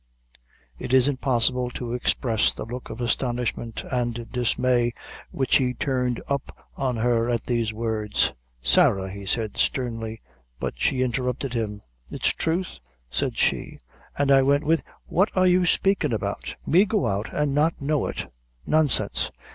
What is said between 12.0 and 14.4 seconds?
"It's thruth," said she; "an